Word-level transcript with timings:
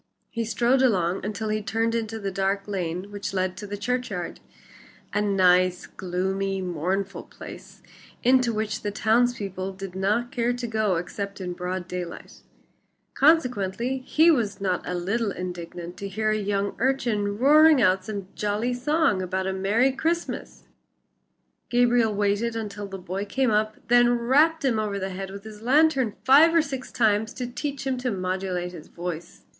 He 0.31 0.45
strode 0.45 0.81
along 0.81 1.23
until 1.23 1.49
he 1.49 1.61
turned 1.61 1.93
into 1.93 2.17
the 2.19 2.31
dark 2.31 2.67
lane 2.67 3.11
which 3.11 3.35
led 3.35 3.55
to 3.57 3.67
the 3.67 3.77
churchyard 3.77 4.39
a 5.13 5.21
nice, 5.21 5.85
gloomy, 5.85 6.59
mournful 6.59 7.21
place 7.21 7.83
into 8.23 8.51
which 8.51 8.81
the 8.81 8.89
towns 8.89 9.35
people 9.35 9.71
did 9.71 9.93
not 9.93 10.31
care 10.31 10.53
to 10.53 10.65
go 10.65 10.95
except 10.95 11.39
in 11.39 11.53
broad 11.53 11.87
daylight, 11.87 12.41
consequently 13.13 13.99
he 13.99 14.31
was 14.31 14.59
not 14.59 14.81
a 14.89 14.95
little 14.95 15.29
indignant 15.29 15.97
to 15.97 16.07
hear 16.09 16.31
a 16.31 16.35
young 16.35 16.75
urchin 16.79 17.37
roaring 17.37 17.79
out 17.79 18.03
some 18.03 18.27
jolly 18.33 18.73
song 18.73 19.21
about 19.21 19.45
a 19.45 19.53
Merry 19.53 19.91
Christmas. 19.91 20.63
Gabriel 21.69 22.11
waited 22.15 22.55
until 22.55 22.87
the 22.87 22.97
boy 22.97 23.23
came 23.23 23.51
up, 23.51 23.77
then 23.87 24.17
rapped 24.17 24.65
him 24.65 24.79
over 24.79 24.97
the 24.97 25.11
head 25.11 25.29
with 25.29 25.43
his 25.43 25.61
lantern 25.61 26.15
five 26.25 26.55
or 26.55 26.61
six 26.63 26.91
times 26.91 27.33
to 27.35 27.45
teach 27.45 27.85
him 27.85 27.99
to 27.99 28.09
modulate 28.09 28.71
his 28.71 28.87
voice. 28.87 29.43